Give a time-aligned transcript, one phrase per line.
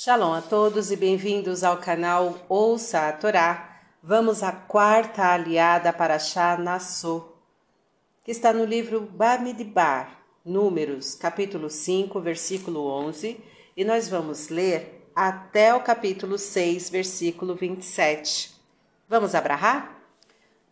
[0.00, 3.80] Shalom a todos e bem-vindos ao canal Ouça a Torá.
[4.00, 6.16] Vamos à quarta aliada para
[6.60, 7.32] Nassô,
[8.22, 13.40] que está no livro Bamidbar, Números, capítulo 5, versículo 11,
[13.76, 18.54] e nós vamos ler até o capítulo 6, versículo 27.
[19.08, 20.00] Vamos abrahar?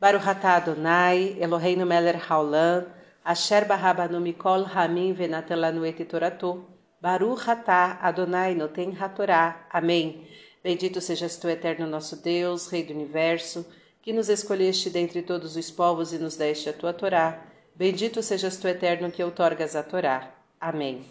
[0.01, 2.87] Baruch atah Adonai, Eloheinu melech haolam,
[3.25, 6.76] asher barabanu mikol hamim venatelanu et toratou.
[7.07, 9.65] Baruch atah Adonai noten hatorá.
[9.71, 10.27] Amém.
[10.61, 13.65] Bendito sejas tu, eterno nosso Deus, Rei do Universo,
[14.03, 17.45] que nos escolheste dentre todos os povos e nos deste a tua Torá.
[17.77, 20.35] Bendito sejas tu, eterno, que outorgas a Torá.
[20.61, 21.05] Amém.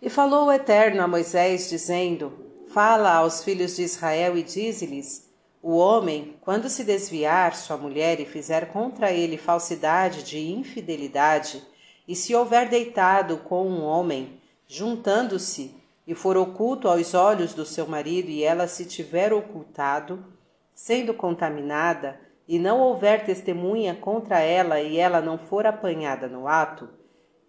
[0.00, 2.32] E falou o Eterno a Moisés, dizendo:
[2.68, 5.30] Fala aos filhos de Israel e dize-lhes:
[5.62, 11.62] O homem, quando se desviar sua mulher e fizer contra ele falsidade de infidelidade,
[12.06, 15.74] e se houver deitado com um homem, juntando-se,
[16.06, 20.24] e for oculto aos olhos do seu marido, e ela se tiver ocultado,
[20.72, 26.88] sendo contaminada, e não houver testemunha contra ela, e ela não for apanhada no ato,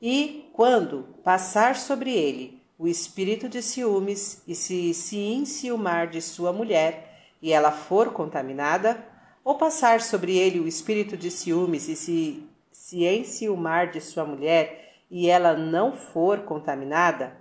[0.01, 6.53] e, quando passar sobre ele o espírito de ciúmes, e se se enciumar de sua
[6.53, 9.03] mulher, e ela for contaminada,
[9.43, 12.46] ou passar sobre ele o espírito de ciúmes, e se
[12.87, 17.35] se enciumar de sua mulher e ela não for contaminada,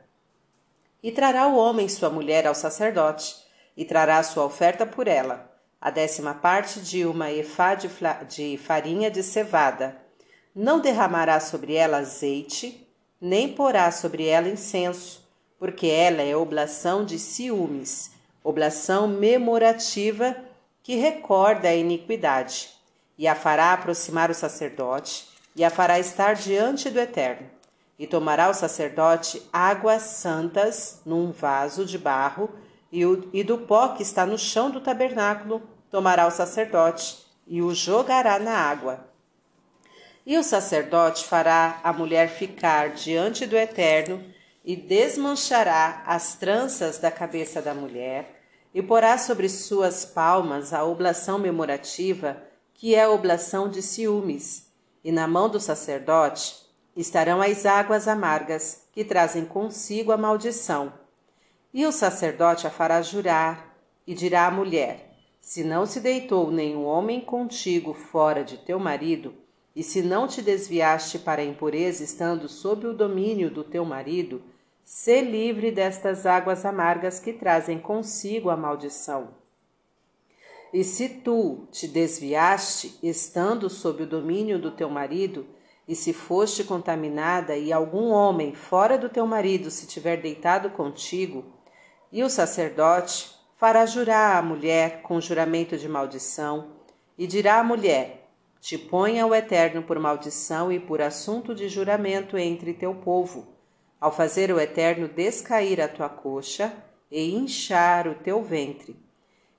[1.00, 3.36] e trará o homem sua mulher ao sacerdote,
[3.77, 5.48] e trará sua oferta por ela,
[5.80, 7.88] a décima parte de uma efá de,
[8.28, 9.97] de farinha de cevada.
[10.53, 12.84] Não derramará sobre ela azeite,
[13.20, 15.25] nem porá sobre ela incenso,
[15.60, 18.10] porque ela é oblação de ciúmes,
[18.42, 20.36] oblação memorativa
[20.83, 22.70] que recorda a iniquidade,
[23.16, 27.48] e a fará aproximar o sacerdote, e a fará estar diante do Eterno.
[27.98, 32.50] E tomará o sacerdote águas santas num vaso de barro,
[32.92, 37.62] e, o, e do pó que está no chão do tabernáculo tomará o sacerdote e
[37.62, 39.08] o jogará na água.
[40.26, 44.22] E o sacerdote fará a mulher ficar diante do Eterno
[44.64, 48.42] e desmanchará as tranças da cabeça da mulher
[48.75, 52.42] e porá sobre suas palmas a oblação memorativa,
[52.75, 54.66] que é a oblação de ciúmes,
[55.06, 56.56] e na mão do sacerdote
[56.97, 60.93] estarão as águas amargas que trazem consigo a maldição.
[61.72, 63.72] E o sacerdote a fará jurar,
[64.05, 69.33] e dirá à mulher: Se não se deitou nenhum homem contigo fora de teu marido,
[69.77, 74.43] e se não te desviaste para a impureza estando sob o domínio do teu marido,
[74.83, 79.28] sê livre destas águas amargas que trazem consigo a maldição.
[80.72, 85.47] E se tu te desviaste, estando sob o domínio do teu marido,
[85.87, 91.44] e se foste contaminada, e algum homem fora do teu marido se tiver deitado contigo,
[92.10, 96.72] e o sacerdote fará jurar a mulher com juramento de maldição,
[97.16, 98.28] e dirá à mulher:
[98.60, 103.47] Te ponha o Eterno por maldição e por assunto de juramento entre teu povo,
[104.00, 106.72] ao fazer o Eterno descair a tua coxa
[107.09, 109.06] e inchar o teu ventre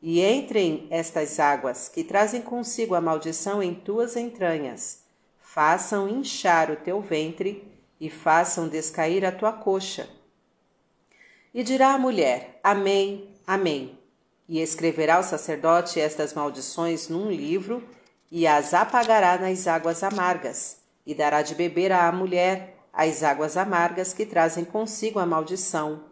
[0.01, 5.03] e entrem estas águas, que trazem consigo a maldição em tuas entranhas,
[5.39, 7.67] façam inchar o teu ventre
[7.99, 10.07] e façam descair a tua coxa.
[11.53, 13.97] E dirá a mulher: Amém, Amém.
[14.49, 17.81] E escreverá o sacerdote estas maldições num livro
[18.29, 24.13] e as apagará nas águas amargas, e dará de beber à mulher as águas amargas
[24.13, 26.03] que trazem consigo a maldição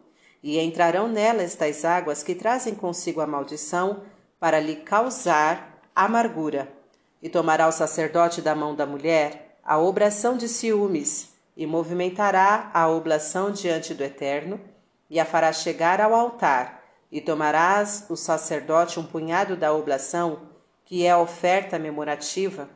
[0.45, 4.03] e entrarão nela estas águas que trazem consigo a maldição,
[4.39, 6.71] para lhe causar amargura.
[7.19, 12.87] E tomará o sacerdote da mão da mulher a obração de ciúmes, e movimentará a
[12.87, 14.61] oblação diante do Eterno,
[15.09, 20.41] e a fará chegar ao altar, e tomarás o sacerdote um punhado da oblação,
[20.85, 22.69] que é a oferta memorativa,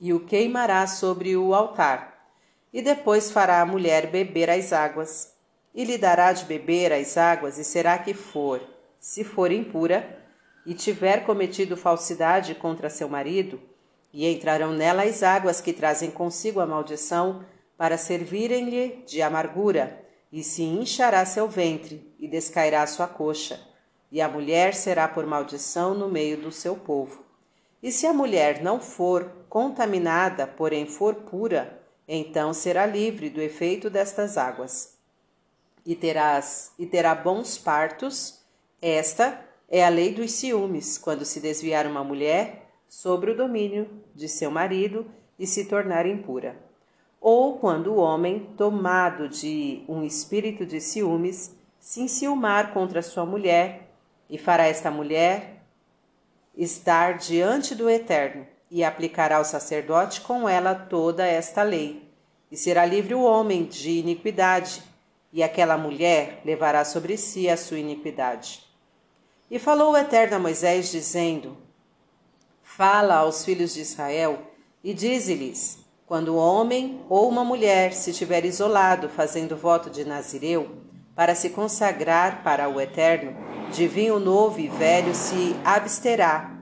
[0.00, 2.24] e o queimará sobre o altar.
[2.72, 5.36] E depois fará a mulher beber as águas
[5.74, 8.60] e lhe dará de beber as águas, e será que for,
[8.98, 10.18] se for impura,
[10.66, 13.60] e tiver cometido falsidade contra seu marido,
[14.12, 17.44] e entrarão nela as águas que trazem consigo a maldição,
[17.76, 23.60] para servirem-lhe de amargura, e se inchará seu ventre, e descairá sua coxa,
[24.10, 27.24] e a mulher será por maldição no meio do seu povo.
[27.82, 33.88] E se a mulher não for contaminada, porém for pura, então será livre do efeito
[33.88, 34.97] destas águas
[35.88, 38.42] e terás e terá bons partos.
[38.80, 44.28] Esta é a lei dos ciúmes, quando se desviar uma mulher sobre o domínio de
[44.28, 45.06] seu marido
[45.38, 46.56] e se tornar impura.
[47.18, 53.88] Ou quando o homem, tomado de um espírito de ciúmes, se enciumar contra sua mulher,
[54.28, 55.62] e fará esta mulher
[56.54, 62.06] estar diante do Eterno, e aplicará ao sacerdote com ela toda esta lei.
[62.52, 64.82] E será livre o homem de iniquidade,
[65.32, 68.62] e aquela mulher levará sobre si a sua iniquidade.
[69.50, 71.56] E falou o Eterno a Moisés, dizendo:
[72.62, 74.38] Fala aos filhos de Israel
[74.82, 80.82] e dize-lhes: Quando o homem ou uma mulher se estiver isolado fazendo voto de Nazireu,
[81.14, 83.34] para se consagrar para o Eterno,
[83.72, 86.54] de vinho novo e velho se absterá.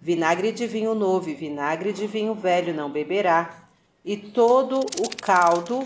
[0.00, 3.68] Vinagre de vinho novo e vinagre de vinho velho não beberá,
[4.04, 5.82] e todo o caldo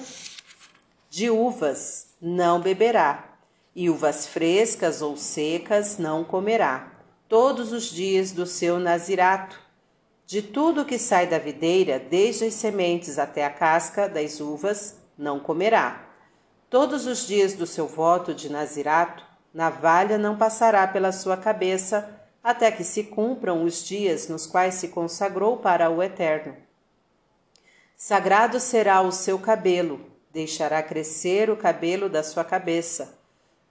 [1.09, 3.39] de uvas não beberá,
[3.75, 6.93] e uvas frescas ou secas não comerá,
[7.29, 9.69] todos os dias do seu nazirato
[10.29, 15.41] de tudo que sai da videira, desde as sementes até a casca das uvas, não
[15.41, 16.05] comerá.
[16.69, 19.25] Todos os dias do seu voto de Nazirato,
[19.55, 22.07] navalha não passará pela sua cabeça,
[22.45, 26.55] até que se cumpram os dias nos quais se consagrou para o Eterno.
[27.97, 29.99] Sagrado será o seu cabelo,
[30.39, 33.19] deixará crescer o cabelo da sua cabeça.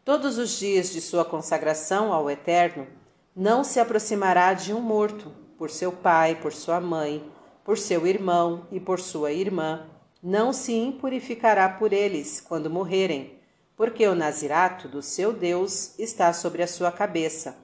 [0.04, 2.86] Todos os dias de sua consagração ao Eterno,
[3.34, 7.24] não se aproximará de um morto por seu pai, por sua mãe,
[7.64, 9.88] por seu irmão e por sua irmã,
[10.22, 13.40] não se impurificará por eles quando morrerem,
[13.78, 17.56] porque o nazirato do seu Deus está sobre a sua cabeça.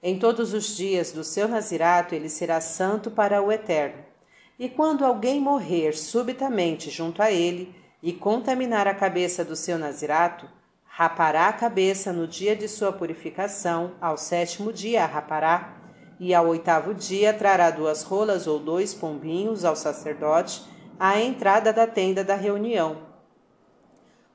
[0.00, 4.04] Em todos os dias do seu nazirato ele será santo para o eterno.
[4.56, 10.48] E quando alguém morrer subitamente junto a ele e contaminar a cabeça do seu nazirato,
[10.84, 15.76] rapará a cabeça no dia de sua purificação, ao sétimo dia a rapará,
[16.18, 20.62] e ao oitavo dia trará duas rolas ou dois pombinhos ao sacerdote
[20.98, 22.98] à entrada da tenda da reunião.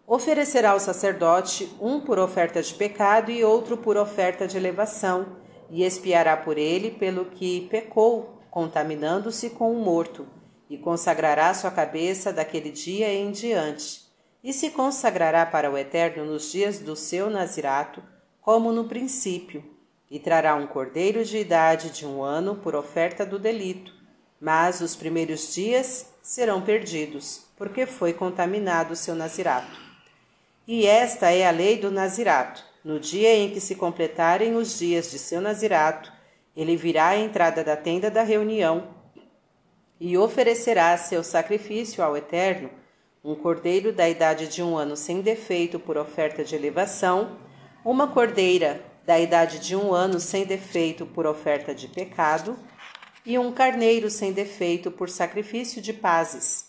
[0.06, 5.38] Oferecerá ao sacerdote um por oferta de pecado e outro por oferta de elevação,
[5.70, 10.26] e espiará por ele pelo que pecou, contaminando-se com o morto,
[10.70, 14.06] e consagrará sua cabeça daquele dia em diante,
[14.44, 18.04] e se consagrará para o Eterno nos dias do seu nazirato,
[18.42, 19.78] como no princípio
[20.10, 23.94] e trará um cordeiro de idade de um ano por oferta do delito,
[24.40, 29.78] mas os primeiros dias serão perdidos, porque foi contaminado o seu nazirato.
[30.68, 32.64] E esta é a lei do nazirato.
[32.84, 36.12] No dia em que se completarem os dias de seu nazirato,
[36.56, 38.96] ele virá à entrada da tenda da reunião
[40.00, 42.70] e oferecerá seu sacrifício ao Eterno,
[43.24, 47.38] um cordeiro da idade de um ano sem defeito por oferta de elevação,
[47.84, 52.58] uma cordeira da idade de um ano sem defeito por oferta de pecado,
[53.26, 56.68] e um carneiro sem defeito por sacrifício de pazes,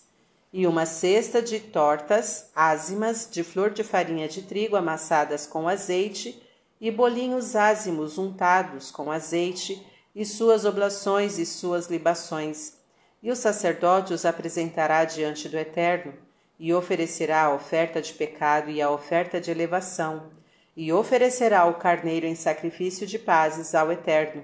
[0.51, 6.41] e uma cesta de tortas ázimas de flor de farinha de trigo amassadas com azeite,
[6.81, 9.85] e bolinhos ázimos untados com azeite,
[10.15, 12.78] e suas oblações e suas libações.
[13.21, 16.13] E o sacerdote os apresentará diante do Eterno,
[16.57, 20.31] e oferecerá a oferta de pecado e a oferta de elevação,
[20.75, 24.43] e oferecerá o carneiro em sacrifício de pazes ao Eterno,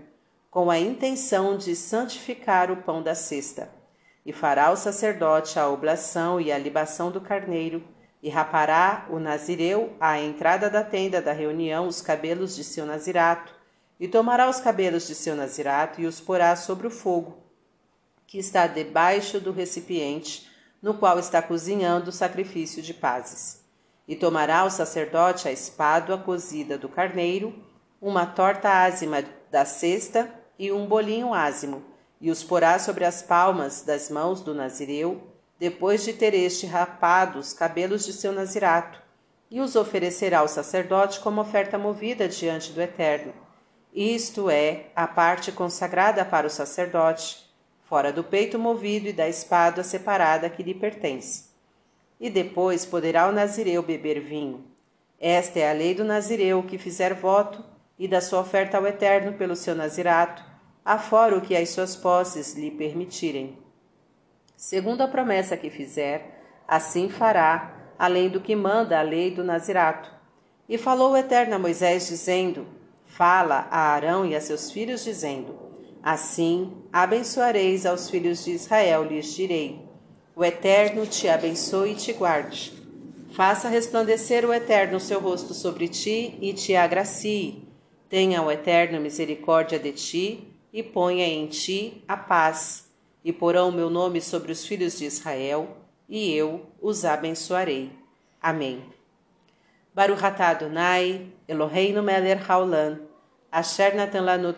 [0.51, 3.69] com a intenção de santificar o pão da cesta.
[4.25, 7.83] E fará o sacerdote a oblação e a libação do carneiro,
[8.21, 13.53] e rapará o nazireu à entrada da tenda da reunião os cabelos de seu nazirato,
[13.99, 17.44] e tomará os cabelos de seu nazirato e os porá sobre o fogo,
[18.27, 20.49] que está debaixo do recipiente,
[20.81, 23.63] no qual está cozinhando o sacrifício de pazes.
[24.07, 27.55] E tomará o sacerdote a espádua cozida do carneiro,
[28.01, 30.29] uma torta ázima da cesta
[30.59, 31.83] e um bolinho ázimo,
[32.21, 37.39] e os porá sobre as palmas das mãos do nazireu, depois de ter este rapado
[37.39, 39.01] os cabelos de seu nazirato,
[39.49, 43.33] e os oferecerá ao sacerdote como oferta movida diante do Eterno.
[43.93, 47.44] Isto é a parte consagrada para o sacerdote,
[47.85, 51.55] fora do peito movido e da espádua separada que lhe pertence
[52.19, 54.63] e depois poderá o nazireu beber vinho.
[55.19, 57.63] Esta é a lei do nazireu que fizer voto
[57.97, 60.43] e da sua oferta ao Eterno pelo seu nazirato,
[60.83, 63.57] afora o que as suas posses lhe permitirem.
[64.55, 70.13] Segundo a promessa que fizer, assim fará, além do que manda a lei do nazirato.
[70.67, 72.67] E falou o Eterno a Moisés, dizendo:
[73.05, 75.57] Fala a Arão e a seus filhos, dizendo:
[76.05, 79.83] Assim abençoareis aos filhos de Israel, lhes direi:
[80.35, 82.73] o Eterno te abençoe e te guarde.
[83.31, 87.67] Faça resplandecer o Eterno seu rosto sobre ti e te agracie.
[88.07, 92.87] Tenha o Eterno misericórdia de ti e ponha em ti a paz.
[93.23, 95.75] E porão meu nome sobre os filhos de Israel,
[96.07, 97.91] e eu os abençoarei.
[98.39, 98.83] Amém.
[99.93, 102.99] Baruch atah Adonai, Eloheinu melech haolam,
[103.51, 104.53] asher natan lanu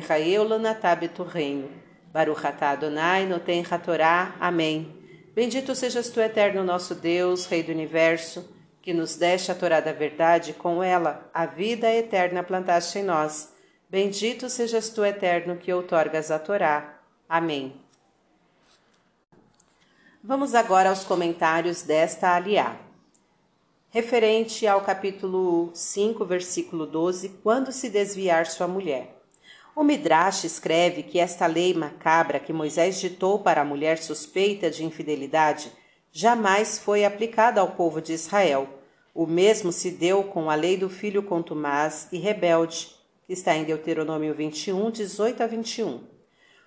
[0.00, 1.68] v'chayeu lanatah beturreino.
[2.12, 4.34] Baruch atah Adonai, noten Torah.
[4.40, 4.96] Amém.
[5.34, 8.48] Bendito sejas tu, eterno nosso Deus, Rei do Universo,
[8.80, 13.52] que nos deste a Torá da verdade com ela a vida eterna plantaste em nós.
[13.88, 16.98] Bendito sejas tu, eterno, que outorgas a Torá.
[17.28, 17.74] Amém.
[20.22, 22.76] Vamos agora aos comentários desta aliá
[23.92, 29.21] referente ao capítulo 5, versículo 12, quando se desviar sua mulher.
[29.74, 34.84] O Midrash escreve que esta lei macabra que Moisés ditou para a mulher suspeita de
[34.84, 35.72] infidelidade
[36.12, 38.68] jamais foi aplicada ao povo de Israel.
[39.14, 42.90] O mesmo se deu com a lei do filho contumaz e rebelde,
[43.26, 46.00] que está em Deuteronômio 21, 18 a 21.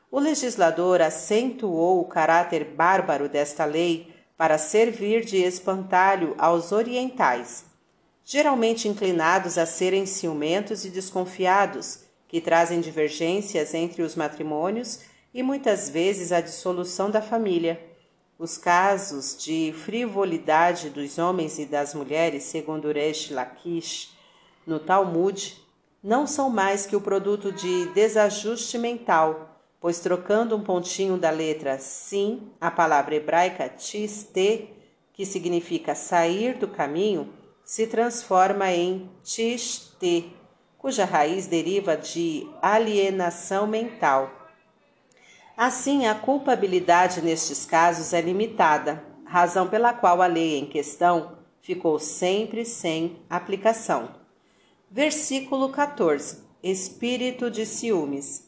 [0.10, 7.66] O legislador acentuou o caráter bárbaro desta lei para servir de espantalho aos orientais,
[8.24, 12.05] geralmente inclinados a serem ciumentos e desconfiados,
[12.36, 15.00] que trazem divergências entre os matrimônios
[15.34, 17.82] e muitas vezes a dissolução da família.
[18.38, 24.14] Os casos de frivolidade dos homens e das mulheres, segundo Resh Lakish,
[24.68, 25.56] no Talmud,
[26.04, 31.80] não são mais que o produto de desajuste mental pois trocando um pontinho da letra
[31.80, 34.68] sim, a palavra hebraica tiste,
[35.14, 40.34] que significa sair do caminho, se transforma em tiste,
[40.86, 44.30] cuja raiz deriva de alienação mental.
[45.58, 51.98] Assim, a culpabilidade nestes casos é limitada, razão pela qual a lei em questão ficou
[51.98, 54.10] sempre sem aplicação.
[54.92, 58.48] Versículo 14: Espírito de ciúmes.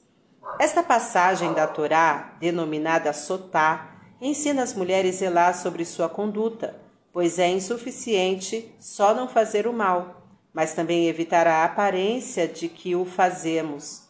[0.59, 6.79] Esta passagem da Torá, denominada Sotá, ensina as mulheres zelar sobre sua conduta,
[7.11, 10.26] pois é insuficiente só não fazer o mal,
[10.57, 14.07] mas também evitar a aparência de que o fazemos.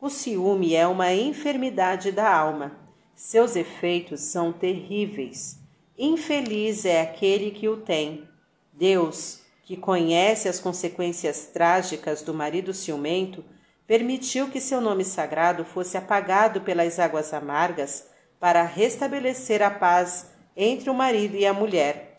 [0.00, 2.76] O ciúme é uma enfermidade da alma.
[3.14, 5.60] Seus efeitos são terríveis.
[5.96, 8.28] Infeliz é aquele que o tem.
[8.72, 13.44] Deus, que conhece as consequências trágicas do marido ciumento,
[13.86, 18.08] permitiu que seu nome sagrado fosse apagado pelas águas amargas
[18.40, 22.18] para restabelecer a paz entre o marido e a mulher.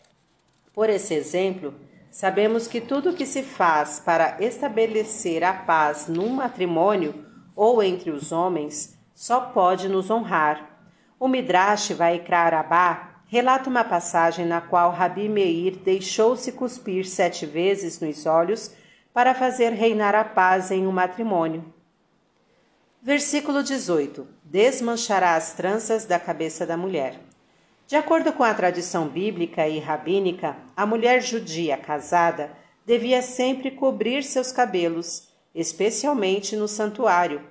[0.72, 1.74] Por esse exemplo,
[2.10, 7.24] sabemos que tudo o que se faz para estabelecer a paz num matrimônio
[7.54, 10.78] ou entre os homens só pode nos honrar.
[11.18, 18.00] O Midrash Vaikra Arabá relata uma passagem na qual Rabi Meir deixou-se cuspir sete vezes
[18.00, 18.72] nos olhos
[19.12, 21.64] para fazer reinar a paz em um matrimônio.
[23.02, 27.27] Versículo 18: Desmanchará as tranças da cabeça da mulher.
[27.88, 32.52] De acordo com a tradição bíblica e rabínica, a mulher judia casada
[32.84, 37.42] devia sempre cobrir seus cabelos, especialmente no santuário.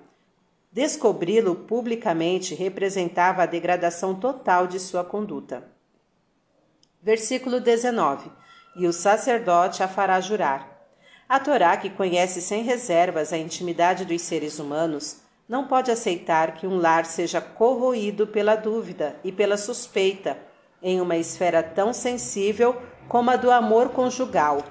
[0.72, 5.72] Descobri-lo publicamente representava a degradação total de sua conduta.
[7.02, 8.32] Versículo 19:
[8.76, 10.88] E o sacerdote a fará jurar.
[11.28, 16.68] A Torá, que conhece sem reservas a intimidade dos seres humanos, não pode aceitar que
[16.68, 20.38] um lar seja corroído pela dúvida e pela suspeita
[20.82, 22.76] em uma esfera tão sensível
[23.08, 24.64] como a do amor conjugal.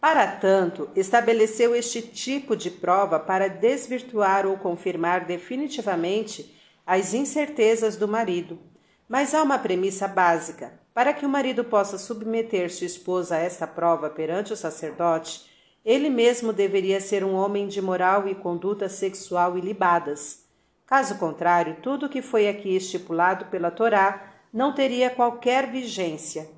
[0.00, 6.54] Para tanto, estabeleceu este tipo de prova para desvirtuar ou confirmar definitivamente
[6.86, 8.58] as incertezas do marido.
[9.08, 13.66] Mas há uma premissa básica: para que o marido possa submeter sua esposa a esta
[13.66, 15.44] prova perante o sacerdote,
[15.86, 20.44] ele mesmo deveria ser um homem de moral e conduta sexual ilibadas.
[20.84, 26.50] Caso contrário, tudo o que foi aqui estipulado pela Torá não teria qualquer vigência.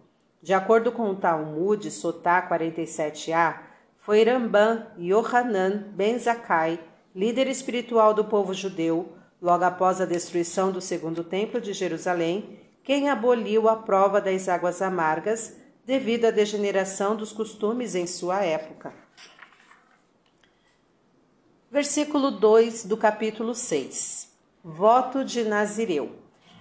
[0.43, 3.59] De acordo com o Talmud, Sotá 47a,
[3.99, 6.81] foi Ramban Yohanan ben Zakkai,
[7.15, 13.11] líder espiritual do povo judeu, logo após a destruição do segundo templo de Jerusalém, quem
[13.11, 15.55] aboliu a prova das águas amargas
[15.85, 19.08] devido à degeneração dos costumes em sua época.
[21.71, 24.33] Versículo 2 do capítulo 6
[24.65, 26.13] Voto de Nazireu.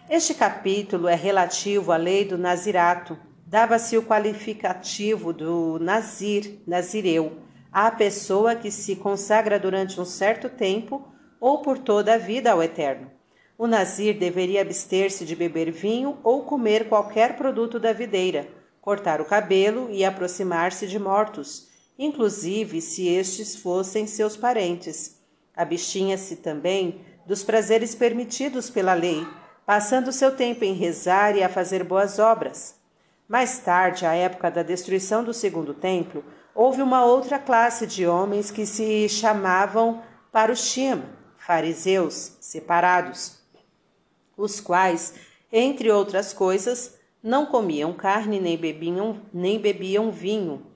[0.10, 3.18] Este capítulo é relativo à lei do Nazirato.
[3.46, 7.38] Dava-se o qualificativo do Nazir, Nazireu,
[7.72, 11.08] à pessoa que se consagra durante um certo tempo
[11.40, 13.10] ou por toda a vida ao Eterno.
[13.58, 18.46] O nazir deveria abster-se de beber vinho ou comer qualquer produto da videira,
[18.82, 21.67] cortar o cabelo e aproximar-se de mortos,
[21.98, 25.18] inclusive se estes fossem seus parentes.
[25.56, 29.26] Abstinha-se também dos prazeres permitidos pela lei,
[29.66, 32.76] passando seu tempo em rezar e a fazer boas obras.
[33.28, 36.24] Mais tarde, à época da destruição do segundo templo,
[36.56, 40.02] houve uma outra classe de homens que se chamavam
[40.32, 41.04] parushim,
[41.38, 43.40] fariseus separados,
[44.38, 45.16] os quais,
[45.52, 50.67] entre outras coisas, não comiam carne nem bebiam, nem bebiam vinho.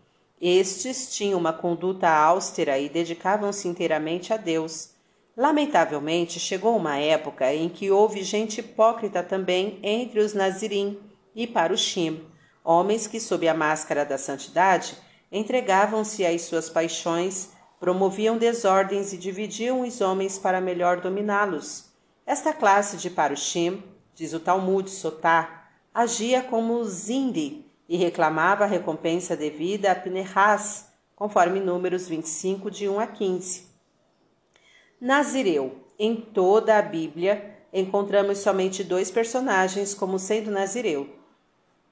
[0.42, 4.90] Estes tinham uma conduta austera e dedicavam-se inteiramente a Deus.
[5.38, 11.00] Lamentavelmente, chegou uma época em que houve gente hipócrita também entre os Nazirim
[11.36, 12.26] e Parushim,
[12.64, 14.98] homens que, sob a máscara da santidade,
[15.32, 21.86] entregavam-se às suas paixões, promoviam desordens e dividiam os homens para melhor dominá-los.
[22.26, 23.84] Esta classe de Parushim,
[24.16, 27.61] diz o Talmud Sotá, agia como Zindi
[27.92, 33.68] e reclamava a recompensa devida a Pinehas, conforme números 25, de 1 a 15.
[35.02, 35.76] Nazireu.
[36.00, 41.10] Em toda a Bíblia, encontramos somente dois personagens como sendo Nazireu: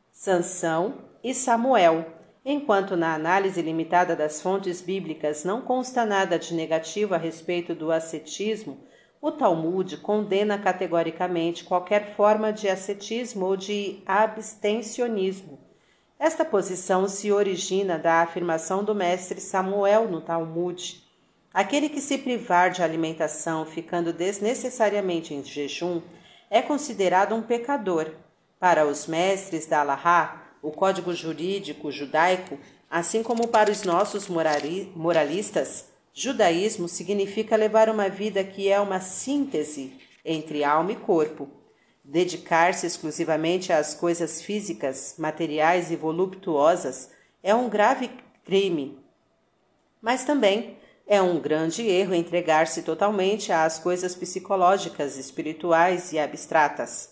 [0.10, 2.06] Sansão e Samuel,
[2.46, 7.92] enquanto na análise limitada das fontes bíblicas não consta nada de negativo a respeito do
[7.92, 8.86] ascetismo,
[9.22, 15.68] o Talmud condena categoricamente qualquer forma de ascetismo ou de abstencionismo.
[16.20, 21.02] Esta posição se origina da afirmação do mestre Samuel no Talmud
[21.54, 26.02] Aquele que se privar de alimentação, ficando desnecessariamente em jejum,
[26.50, 28.12] é considerado um pecador.
[28.60, 32.60] Para os mestres da Allahá, o código jurídico judaico,
[32.90, 40.00] assim como para os nossos moralistas, judaísmo significa levar uma vida que é uma síntese
[40.24, 41.50] entre alma e corpo.
[42.12, 47.12] Dedicar-se exclusivamente às coisas físicas, materiais e voluptuosas
[47.44, 48.10] é um grave
[48.44, 48.98] crime.
[50.02, 50.76] Mas também
[51.06, 57.12] é um grande erro entregar-se totalmente às coisas psicológicas, espirituais e abstratas.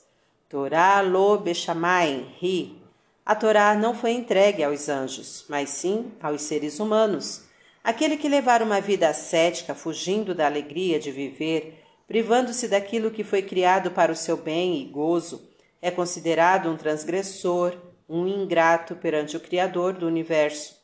[0.50, 2.82] Torá lo bechamai, ri.
[3.24, 7.44] A Torá não foi entregue aos anjos, mas sim aos seres humanos.
[7.84, 13.41] Aquele que levar uma vida ascética, fugindo da alegria de viver, privando-se daquilo que foi
[13.41, 15.50] criado para o seu bem e gozo,
[15.82, 17.76] é considerado um transgressor,
[18.08, 20.78] um ingrato perante o Criador do universo.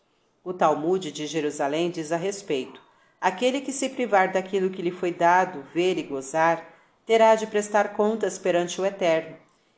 [0.43, 2.81] O Talmud de Jerusalém diz a respeito:
[3.19, 6.69] Aquele que se privar daquilo que lhe foi dado, ver e gozar,
[7.05, 9.38] terá de prestar contas perante o Eterno.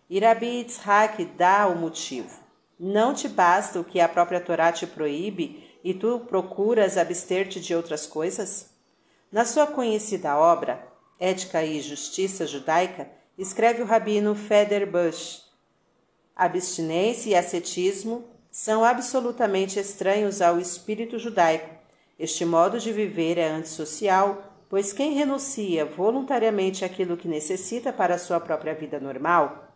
[0.10, 2.44] Irabi Yitzhak dá o motivo.
[2.80, 7.74] Não te basta o que a própria Torá te proíbe e tu procuras abster-te de
[7.74, 8.72] outras coisas?
[9.32, 15.44] Na sua conhecida obra, Ética e Justiça Judaica, escreve o rabino Feder Bush.
[16.36, 21.76] Abstinência e ascetismo são absolutamente estranhos ao espírito judaico
[22.18, 28.18] este modo de viver é antissocial, pois quem renuncia voluntariamente àquilo que necessita para a
[28.18, 29.74] sua própria vida normal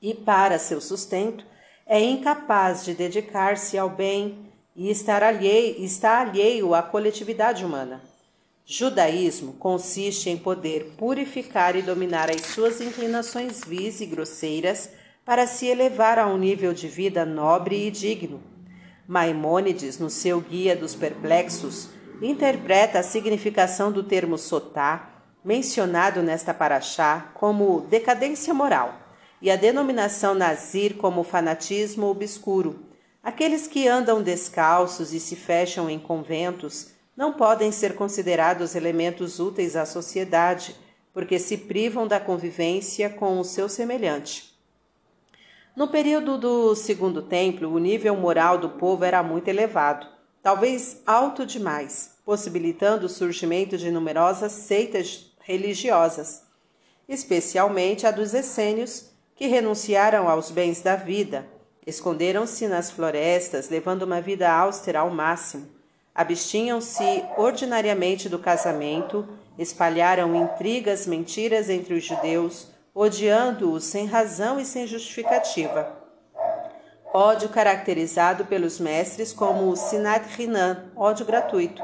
[0.00, 1.44] e para seu sustento
[1.86, 8.02] é incapaz de dedicar-se ao bem e estar alheio, está alheio à coletividade humana.
[8.64, 14.90] Judaísmo consiste em poder purificar e dominar as suas inclinações vis e grosseiras
[15.24, 18.52] para se elevar a um nível de vida nobre e digno
[19.06, 21.88] Maimônides, no seu Guia dos Perplexos,
[22.22, 25.10] interpreta a significação do termo sotá,
[25.44, 29.00] mencionado nesta paraxá, como decadência moral,
[29.40, 32.86] e a denominação nazir como fanatismo obscuro.
[33.22, 39.76] Aqueles que andam descalços e se fecham em conventos não podem ser considerados elementos úteis
[39.76, 40.74] à sociedade,
[41.12, 44.52] porque se privam da convivência com o seu semelhante.
[45.76, 50.06] No período do Segundo Templo, o nível moral do povo era muito elevado,
[50.42, 56.42] talvez alto demais, possibilitando o surgimento de numerosas seitas religiosas,
[57.08, 61.46] especialmente a dos essênios, que renunciaram aos bens da vida,
[61.86, 65.66] esconderam-se nas florestas, levando uma vida austera ao máximo,
[66.14, 69.26] abstinham-se ordinariamente do casamento,
[69.58, 76.00] espalharam intrigas, mentiras entre os judeus, odiando-os sem razão e sem justificativa.
[77.14, 81.82] Ódio caracterizado pelos mestres como o Sinat Rinan, ódio gratuito.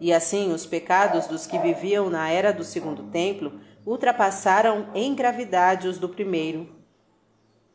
[0.00, 5.88] E assim os pecados dos que viviam na era do segundo templo ultrapassaram em gravidade
[5.88, 6.68] os do primeiro.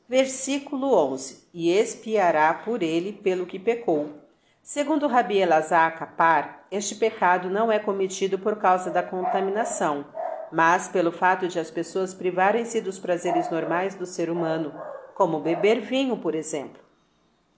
[0.08, 4.23] Versículo 11: E expiará por ele pelo que pecou.
[4.66, 10.06] Segundo Rabi Elazar Kapar, este pecado não é cometido por causa da contaminação,
[10.54, 14.74] mas pelo fato de as pessoas privarem-se dos prazeres normais do ser humano,
[15.16, 16.82] como beber vinho, por exemplo.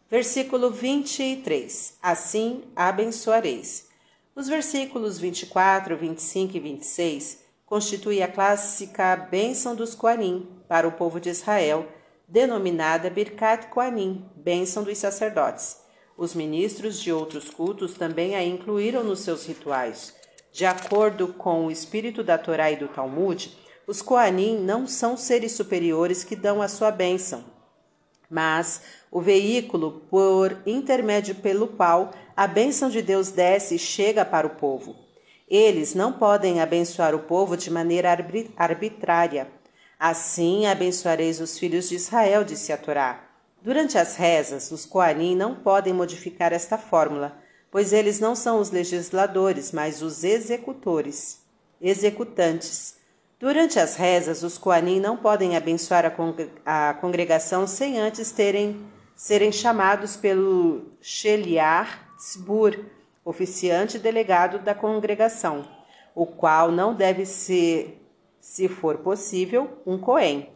[0.09, 3.87] Versículo 23: Assim abençoareis.
[4.35, 11.19] Os versículos 24, 25 e 26 constituem a clássica bênção dos Quarim para o povo
[11.19, 11.87] de Israel,
[12.27, 15.84] denominada Birkat Koanim, bênção dos sacerdotes.
[16.17, 20.13] Os ministros de outros cultos também a incluíram nos seus rituais.
[20.51, 23.51] De acordo com o espírito da Torá e do Talmud,
[23.85, 27.43] os Koanim não são seres superiores que dão a sua bênção,
[28.29, 34.47] mas o veículo por intermédio pelo qual a bênção de Deus desce e chega para
[34.47, 34.95] o povo.
[35.47, 38.09] Eles não podem abençoar o povo de maneira
[38.57, 39.47] arbitrária.
[39.99, 43.24] Assim abençoareis os filhos de Israel, disse a Torá.
[43.65, 47.35] Durante as rezas, os Coanim não podem modificar esta fórmula,
[47.71, 51.41] pois eles não são os legisladores, mas os executores,
[51.81, 52.97] executantes.
[53.39, 56.05] Durante as rezas, os Coanim não podem abençoar
[56.63, 62.85] a, congregação sem antes terem serem chamados pelo Sheliar Tzbur,
[63.23, 65.67] oficiante delegado da congregação,
[66.13, 67.99] o qual não deve ser,
[68.39, 70.54] se for possível, um Cohen.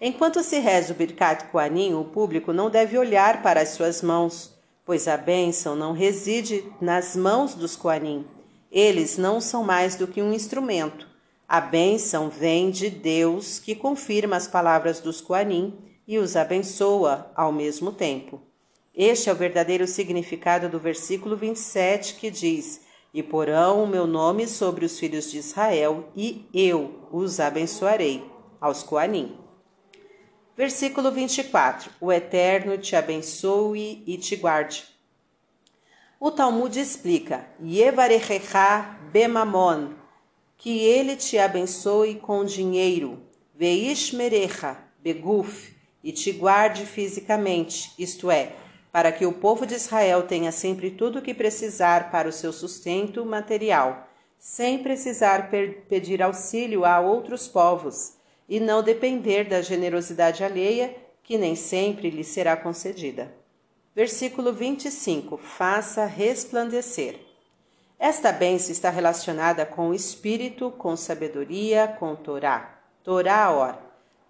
[0.00, 4.52] Enquanto se reza o Birkat Koanim, o público não deve olhar para as suas mãos,
[4.84, 8.26] pois a bênção não reside nas mãos dos Koanim.
[8.70, 11.08] Eles não são mais do que um instrumento.
[11.48, 15.72] A bênção vem de Deus, que confirma as palavras dos Koanim
[16.06, 18.40] e os abençoa ao mesmo tempo.
[18.94, 22.82] Este é o verdadeiro significado do versículo 27 que diz:
[23.14, 28.22] E porão o meu nome sobre os filhos de Israel, e eu os abençoarei.
[28.60, 29.45] Aos Coanim.
[30.56, 34.84] Versículo 24: O Eterno te abençoe e te guarde.
[36.18, 39.90] O Talmud explica: Yevarechecha bemamon,
[40.56, 43.22] que ele te abençoe com dinheiro,
[43.54, 48.52] veishmerecha beguf, e te guarde fisicamente, isto é,
[48.90, 52.52] para que o povo de Israel tenha sempre tudo o que precisar para o seu
[52.52, 55.50] sustento material, sem precisar
[55.88, 58.15] pedir auxílio a outros povos,
[58.48, 63.34] e não depender da generosidade alheia, que nem sempre lhe será concedida.
[63.94, 67.18] Versículo 25: Faça resplandecer.
[67.98, 72.78] Esta bênção está relacionada com o espírito, com sabedoria, com Torá.
[73.02, 73.78] Torá, or.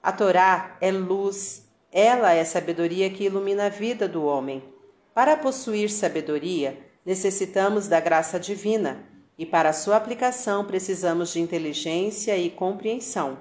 [0.02, 4.62] A Torá é luz, ela é sabedoria que ilumina a vida do homem.
[5.12, 9.04] Para possuir sabedoria, necessitamos da graça divina,
[9.36, 13.38] e para sua aplicação precisamos de inteligência e compreensão.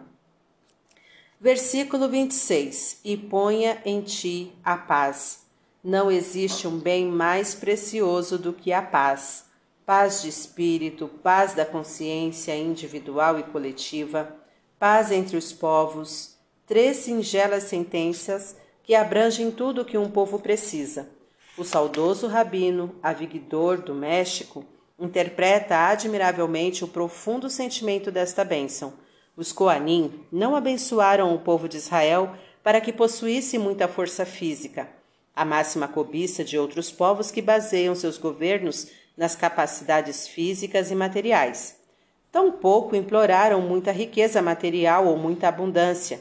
[1.40, 5.46] Versículo 26: E ponha em ti a paz.
[5.84, 9.46] Não existe um bem mais precioso do que a paz.
[9.86, 14.36] Paz de espírito, paz da consciência individual e coletiva,
[14.80, 21.10] paz entre os povos, três singelas sentenças que abrangem tudo o que um povo precisa.
[21.58, 24.66] O saudoso rabino Avigdor do México
[24.98, 28.94] interpreta admiravelmente o profundo sentimento desta bênção.
[29.36, 34.90] Os Coanim não abençoaram o povo de Israel para que possuísse muita força física,
[35.36, 41.78] a máxima cobiça de outros povos que baseiam seus governos nas capacidades físicas e materiais.
[42.32, 46.20] Tampouco imploraram muita riqueza material ou muita abundância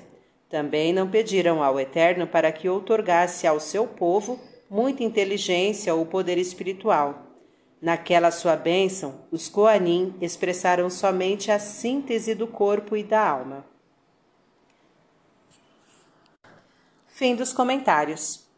[0.54, 4.38] também não pediram ao Eterno para que outorgasse ao seu povo
[4.70, 7.23] muita inteligência ou poder espiritual.
[7.84, 13.62] Naquela sua bênção, os Coanim expressaram somente a síntese do corpo e da alma.
[17.08, 18.48] Fim dos comentários.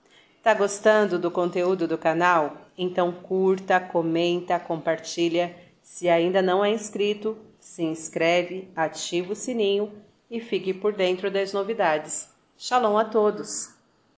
[0.45, 2.57] Tá gostando do conteúdo do canal?
[2.79, 5.57] Então curta, comenta, compartilha.
[5.83, 9.93] Se ainda não é inscrito, se inscreve, ativa o sininho
[10.31, 12.31] e fique por dentro das novidades.
[12.57, 13.76] Shalom a todos!